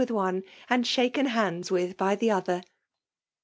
[0.01, 2.63] with one> and shaken handiii wtli by the other